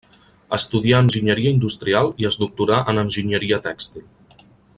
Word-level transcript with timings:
Estudià 0.55 1.01
enginyeria 1.05 1.51
industrial 1.57 2.09
i 2.23 2.27
es 2.31 2.39
doctorà 2.45 2.81
en 2.95 3.03
enginyeria 3.03 3.61
tèxtil. 3.69 4.09